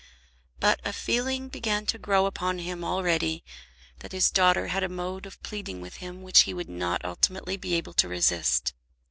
[0.59, 3.43] But a feeling began to grow upon him already
[3.99, 7.55] that his daughter had a mode of pleading with him which he would not ultimately
[7.55, 8.73] be able to resist.